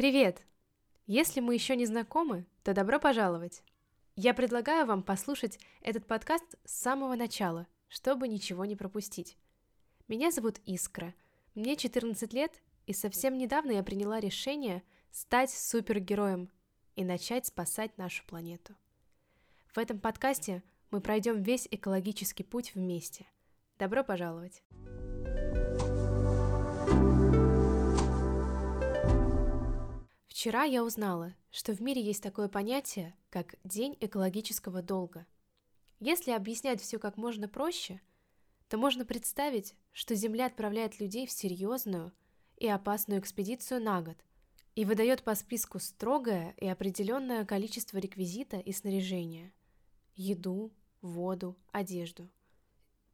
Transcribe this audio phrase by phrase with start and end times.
[0.00, 0.46] Привет!
[1.06, 3.62] Если мы еще не знакомы, то добро пожаловать!
[4.16, 9.36] Я предлагаю вам послушать этот подкаст с самого начала, чтобы ничего не пропустить.
[10.08, 11.12] Меня зовут Искра,
[11.54, 16.48] мне 14 лет, и совсем недавно я приняла решение стать супергероем
[16.96, 18.74] и начать спасать нашу планету.
[19.68, 23.26] В этом подкасте мы пройдем весь экологический путь вместе.
[23.78, 24.62] Добро пожаловать!
[30.40, 35.26] Вчера я узнала, что в мире есть такое понятие, как День экологического долга.
[35.98, 38.00] Если объяснять все как можно проще,
[38.70, 42.10] то можно представить, что Земля отправляет людей в серьезную
[42.56, 44.16] и опасную экспедицию на год
[44.76, 49.52] и выдает по списку строгое и определенное количество реквизита и снаряжения–
[50.14, 50.72] еду,
[51.02, 52.30] воду, одежду.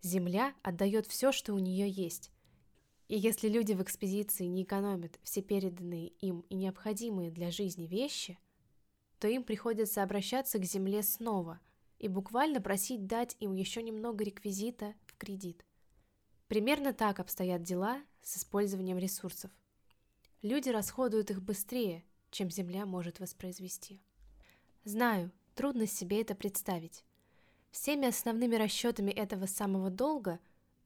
[0.00, 2.30] Земля отдает все, что у нее есть,
[3.10, 8.38] и если люди в экспедиции не экономят все переданные им и необходимые для жизни вещи,
[9.18, 11.58] то им приходится обращаться к земле снова
[11.98, 15.66] и буквально просить дать им еще немного реквизита в кредит.
[16.46, 19.50] Примерно так обстоят дела с использованием ресурсов.
[20.40, 24.00] Люди расходуют их быстрее, чем Земля может воспроизвести.
[24.84, 27.04] Знаю, трудно себе это представить.
[27.72, 30.38] Всеми основными расчетами этого самого долга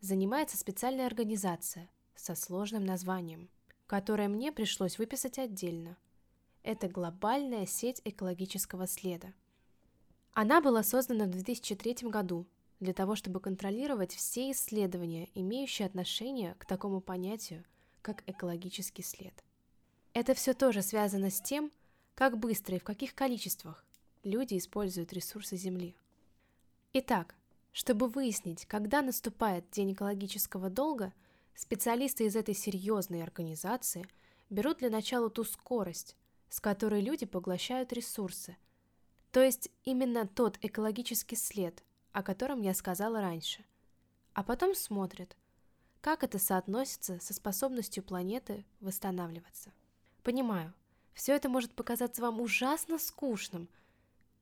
[0.00, 3.48] занимается специальная организация, со сложным названием,
[3.86, 5.96] которое мне пришлось выписать отдельно.
[6.62, 9.32] Это глобальная сеть экологического следа.
[10.32, 12.46] Она была создана в 2003 году
[12.80, 17.64] для того, чтобы контролировать все исследования, имеющие отношение к такому понятию,
[18.02, 19.44] как экологический след.
[20.12, 21.70] Это все тоже связано с тем,
[22.14, 23.84] как быстро и в каких количествах
[24.24, 25.94] люди используют ресурсы Земли.
[26.92, 27.34] Итак,
[27.72, 31.12] чтобы выяснить, когда наступает День экологического долга–
[31.56, 34.06] Специалисты из этой серьезной организации
[34.50, 36.14] берут для начала ту скорость,
[36.50, 38.58] с которой люди поглощают ресурсы,
[39.32, 43.64] то есть именно тот экологический след, о котором я сказала раньше,
[44.34, 45.34] а потом смотрят,
[46.02, 49.72] как это соотносится со способностью планеты восстанавливаться.
[50.22, 50.74] Понимаю,
[51.14, 53.70] все это может показаться вам ужасно скучным,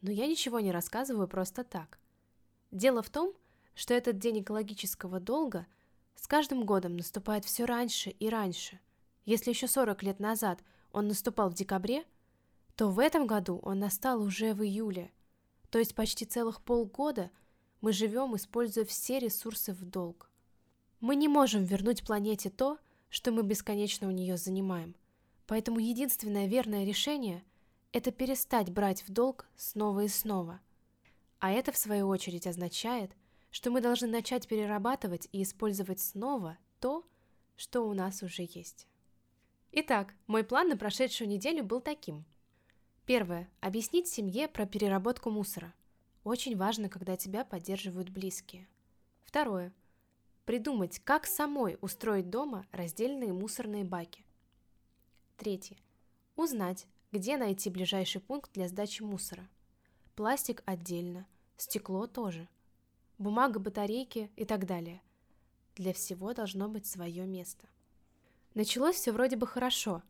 [0.00, 1.98] но я ничего не рассказываю просто так.
[2.70, 3.34] Дело в том,
[3.74, 5.66] что этот день экологического долга–
[6.14, 8.80] с каждым годом наступает все раньше и раньше.
[9.24, 10.60] Если еще 40 лет назад
[10.92, 12.04] он наступал в декабре,
[12.76, 15.12] то в этом году он настал уже в июле.
[15.70, 17.30] То есть почти целых полгода
[17.80, 20.30] мы живем, используя все ресурсы в долг.
[21.00, 22.78] Мы не можем вернуть планете то,
[23.08, 24.94] что мы бесконечно у нее занимаем.
[25.46, 27.44] Поэтому единственное верное решение–
[27.92, 30.60] это перестать брать в долг снова и снова.
[31.40, 33.10] А это, в свою очередь, означает,
[33.52, 37.06] что мы должны начать перерабатывать и использовать снова то,
[37.54, 38.88] что у нас уже есть.
[39.72, 42.24] Итак, мой план на прошедшую неделю был таким.
[43.04, 43.48] Первое.
[43.60, 45.74] Объяснить семье про переработку мусора.
[46.24, 48.68] Очень важно, когда тебя поддерживают близкие.
[49.22, 49.72] Второе.
[50.46, 54.24] Придумать, как самой устроить дома раздельные мусорные баки.
[55.36, 55.76] Третье.
[56.36, 59.46] Узнать, где найти ближайший пункт для сдачи мусора.
[60.14, 61.26] Пластик отдельно,
[61.58, 62.48] стекло тоже–
[63.22, 65.00] бумага, батарейки и так далее.
[65.76, 67.66] Для всего должно быть свое место.
[68.54, 70.02] Началось все вроде бы хорошо.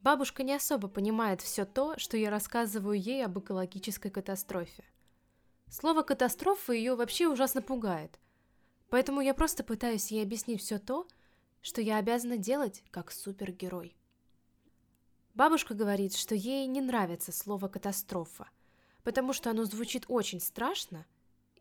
[0.00, 4.84] Бабушка не особо понимает все то, что я рассказываю ей об экологической катастрофе.
[5.70, 8.18] Слово «катастрофа» ее вообще ужасно пугает.
[8.90, 11.08] Поэтому я просто пытаюсь ей объяснить все то,
[11.62, 13.96] что я обязана делать как супергерой.
[15.34, 18.50] Бабушка говорит, что ей не нравится слово «катастрофа»,
[19.02, 21.06] потому что оно звучит очень страшно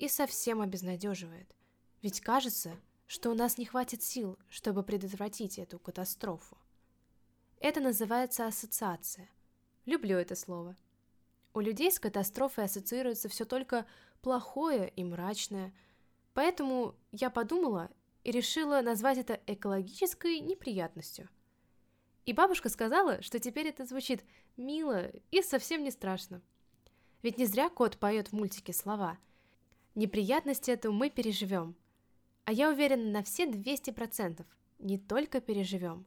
[0.02, 1.48] и совсем обезнадеживает.
[2.02, 2.76] Ведь кажется,
[3.06, 6.58] что у нас не хватит сил, чтобы предотвратить эту катастрофу.
[7.60, 9.30] Это называется ассоциация.
[9.86, 10.76] Люблю это слово.
[11.54, 13.86] У людей с катастрофой ассоциируется все только
[14.24, 15.72] плохое и мрачное,
[16.34, 17.92] поэтому я подумала
[18.24, 21.30] и решила назвать это экологической неприятностью.
[22.26, 24.24] И бабушка сказала, что теперь это звучит
[24.58, 26.42] мило и совсем не страшно.
[27.22, 29.20] Ведь не зря кот поет в мультике слова–
[29.94, 31.76] Неприятность эту мы переживем.
[32.46, 34.46] А я уверена на все 200%.
[34.80, 36.06] Не только переживем,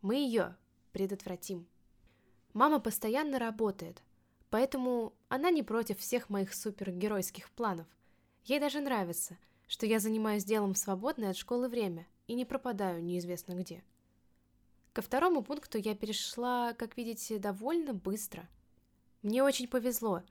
[0.00, 0.56] мы ее
[0.92, 1.66] предотвратим.
[2.52, 4.02] Мама постоянно работает,
[4.48, 7.86] поэтому она не против всех моих супергеройских планов.
[8.44, 9.36] Ей даже нравится,
[9.66, 13.82] что я занимаюсь делом в свободное от школы время и не пропадаю неизвестно где.
[14.92, 18.48] Ко второму пункту я перешла, как видите, довольно быстро.
[19.22, 20.22] Мне очень повезло,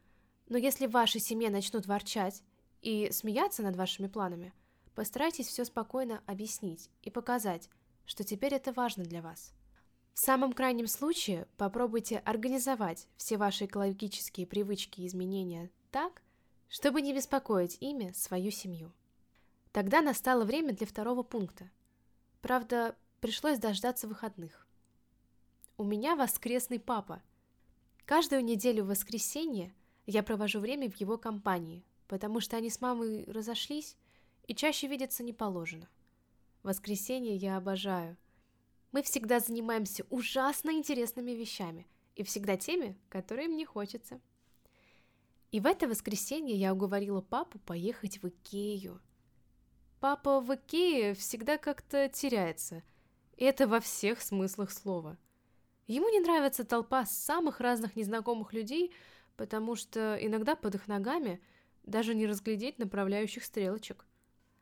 [0.48, 2.42] но если в вашей семье начнут ворчать
[2.84, 4.54] и смеяться над вашими планами,
[4.94, 7.70] постарайтесь все спокойно объяснить и показать,
[8.06, 9.54] что теперь это важно для вас.
[10.14, 16.22] В самом крайнем случае попробуйте организовать все ваши экологические привычки и изменения так,
[16.70, 18.92] чтобы не беспокоить ими свою семью.
[19.72, 21.72] Тогда настало время для второго пункта.
[22.42, 24.68] Правда, пришлось дождаться выходных.
[25.78, 27.24] У меня воскресный папа.
[28.06, 29.74] Каждую неделю в воскресенье
[30.06, 33.96] я провожу время в его компании, потому что они с мамой разошлись
[34.48, 35.90] и чаще видеться не положено.
[36.64, 38.18] Воскресенье я обожаю.
[38.92, 44.22] Мы всегда занимаемся ужасно интересными вещами и всегда теми, которые мне хочется.
[45.52, 49.02] И в это воскресенье я уговорила папу поехать в Икею.
[50.00, 52.84] Папа в Икее всегда как-то теряется,
[53.38, 55.18] и это во всех смыслах слова.
[55.88, 58.94] Ему не нравится толпа самых разных незнакомых людей,
[59.36, 61.42] потому что иногда под их ногами
[61.84, 64.06] даже не разглядеть направляющих стрелочек.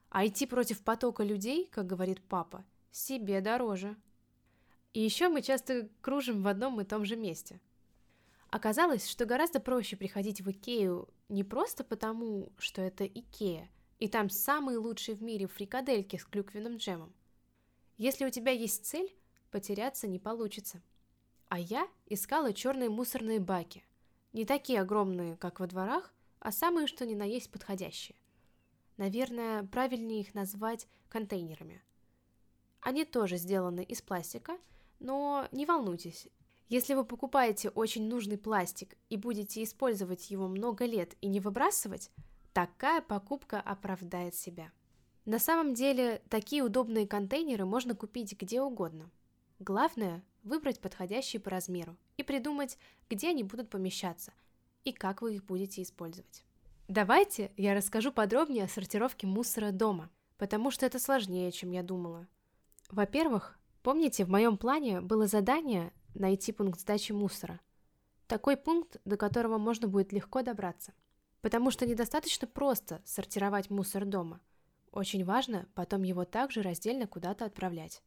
[0.09, 3.95] А идти против потока людей, как говорит папа, себе дороже.
[4.93, 7.61] И еще мы часто кружим в одном и том же месте.
[8.49, 13.69] Оказалось, что гораздо проще приходить в Икею не просто потому, что это Икея,
[13.99, 17.13] и там самые лучшие в мире фрикадельки с клюквенным джемом.
[17.97, 19.15] Если у тебя есть цель,
[19.51, 20.81] потеряться не получится.
[21.47, 23.85] А я искала черные мусорные баки.
[24.33, 28.17] Не такие огромные, как во дворах, а самые, что ни на есть подходящие.
[28.97, 31.81] Наверное, правильнее их назвать контейнерами.
[32.81, 34.57] Они тоже сделаны из пластика–
[35.01, 36.27] но не волнуйтесь,
[36.69, 42.11] если вы покупаете очень нужный пластик и будете использовать его много лет и не выбрасывать,
[42.53, 44.71] такая покупка оправдает себя.
[45.25, 49.09] На самом деле, такие удобные контейнеры можно купить где угодно.
[49.57, 52.77] Главное– выбрать подходящие по размеру и придумать,
[53.09, 54.33] где они будут помещаться
[54.83, 56.43] и как вы их будете использовать.
[56.87, 62.27] Давайте я расскажу подробнее о сортировке мусора дома, потому что это сложнее, чем я думала.
[62.89, 67.59] Во-первых, Помните, в моем плане было задание найти пункт сдачи мусора.
[68.27, 70.93] Такой пункт, до которого можно будет легко добраться.
[71.41, 74.39] Потому что недостаточно просто сортировать мусор дома.
[74.91, 78.03] Очень важно потом его также раздельно куда-то отправлять.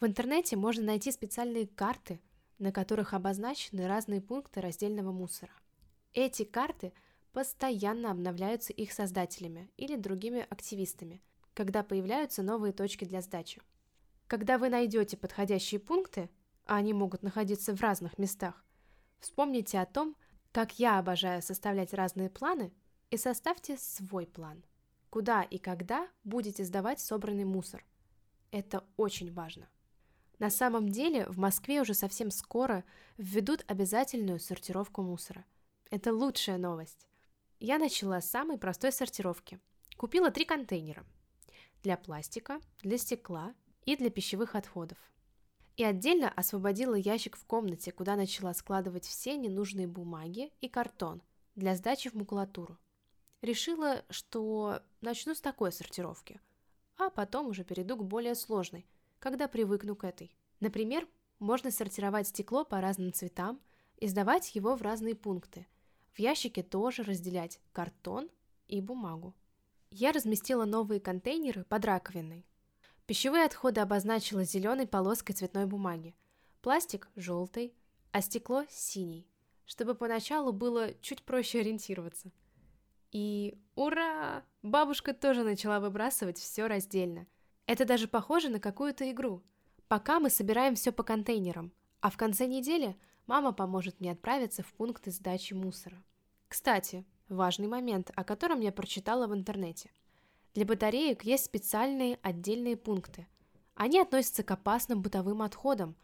[0.00, 2.20] В интернете можно найти специальные карты,
[2.58, 5.52] на которых обозначены разные пункты раздельного мусора.
[6.12, 6.92] Эти карты
[7.32, 11.22] постоянно обновляются их создателями или другими активистами,
[11.54, 13.62] когда появляются новые точки для сдачи.
[14.26, 16.28] Когда вы найдете подходящие пункты,
[16.66, 18.64] а они могут находиться в разных местах,
[19.20, 20.16] вспомните о том,
[20.52, 22.72] как я обожаю составлять разные планы,
[23.10, 24.64] и составьте свой план.
[25.10, 27.84] Куда и когда будете сдавать собранный мусор.
[28.52, 29.68] Это очень важно.
[30.38, 32.84] На самом деле в Москве уже совсем скоро
[33.18, 35.44] введут обязательную сортировку мусора.
[35.90, 37.08] Это лучшая новость.
[37.58, 39.58] Я начала с самой простой сортировки.
[39.96, 41.04] Купила три контейнера.
[41.82, 43.54] Для пластика, для стекла
[43.86, 44.98] и для пищевых отходов.
[45.76, 51.22] И отдельно освободила ящик в комнате, куда начала складывать все ненужные бумаги и картон
[51.56, 52.78] для сдачи в макулатуру.
[53.42, 56.40] Решила, что начну с такой сортировки,
[56.98, 58.86] а потом уже перейду к более сложной,
[59.18, 60.36] когда привыкну к этой.
[60.60, 61.08] Например,
[61.40, 63.60] можно сортировать стекло по разным цветам
[63.96, 65.66] и сдавать его в разные пункты.
[66.12, 68.28] В ящике тоже разделять картон
[68.68, 69.34] и бумагу.
[69.90, 72.46] Я разместила новые контейнеры под раковиной,
[73.10, 76.14] Пищевые отходы обозначила зеленой полоской цветной бумаги,
[76.62, 77.74] пластик– желтый,
[78.12, 79.26] а стекло– синий,
[79.66, 82.30] чтобы поначалу было чуть проще ориентироваться.
[83.10, 84.44] И ура!
[84.62, 87.26] Бабушка тоже начала выбрасывать все раздельно.
[87.66, 89.42] Это даже похоже на какую-то игру.
[89.88, 92.96] Пока мы собираем все по контейнерам, а в конце недели
[93.30, 96.02] мама поможет мне отправиться в пункты сдачи мусора.
[96.48, 99.92] Кстати, важный момент, о котором я прочитала в интернете.
[100.52, 103.28] Для батареек есть специальные отдельные пункты.
[103.76, 105.94] Они относятся к опасным бытовым отходам,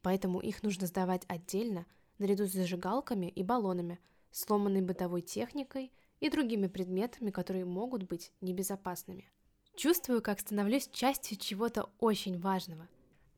[0.00, 1.86] поэтому их нужно сдавать отдельно,
[2.18, 3.98] наряду с зажигалками и баллонами,
[4.30, 9.28] сломанной бытовой техникой и другими предметами, которые могут быть небезопасными.
[9.74, 12.86] Чувствую, как становлюсь частью чего-то очень важного.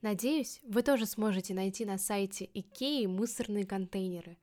[0.03, 4.39] Надеюсь, вы тоже сможете найти на сайте Икеи мусорные контейнеры.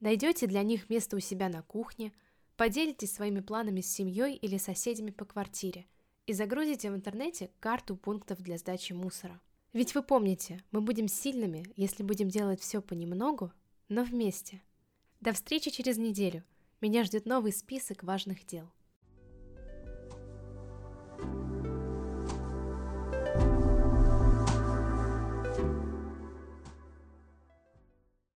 [0.00, 2.12] Найдете для них место у себя на кухне–
[2.56, 5.86] Поделитесь своими планами с семьей или соседями по квартире
[6.26, 9.40] и загрузите в интернете карту пунктов для сдачи мусора.
[9.72, 13.52] Ведь вы помните, мы будем сильными, если будем делать все понемногу,
[13.88, 14.62] но вместе.
[15.20, 16.44] До встречи через неделю.
[16.80, 18.70] Меня ждет новый список важных дел.